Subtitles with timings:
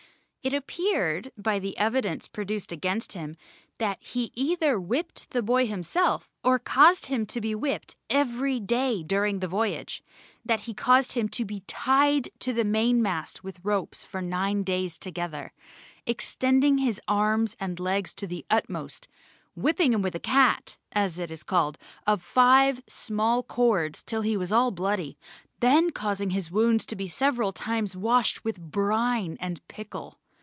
[0.43, 3.37] It appeared by the evidence produced against him
[3.77, 9.03] that he either whipped the boy himself or caused him to be whipped every day
[9.03, 10.01] during the voyage;
[10.43, 14.97] that he caused him to be tied to the mainmast with ropes for nine days
[14.97, 15.53] together,
[16.07, 19.07] extending his arms and legs to the utmost,
[19.55, 21.77] whipping him with a cat (as it is called)
[22.07, 25.19] of five small cords till he was all bloody,
[25.59, 30.17] then causing his wounds to be several times washed with brine and pickle.